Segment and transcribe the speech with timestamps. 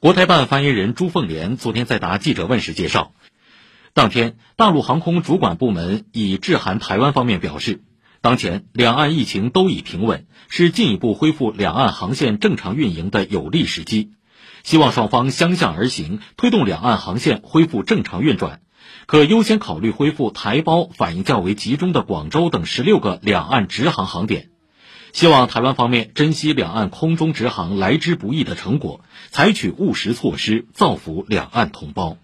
[0.00, 3.12] 国台办发言人朱凤莲昨天在答记者问时介绍，
[3.92, 7.82] 当天大陆航空主管部门已致函台湾方面表示，
[8.22, 14.12] 当前两岸疫情都已平稳，是进一步恢复两岸航线正常运营的有利时机，
[14.62, 18.62] 希望双方相向而行，推动两岸航线恢复正常运转，
[19.04, 24.49] 可优先考虑恢复台胞反应较为集中的广州等十六个两岸直航航点。
[25.12, 29.00] 希望台湾方面珍惜两岸空中直航来之不易的成果，
[29.30, 32.16] 采取务实措施，造福两岸同胞。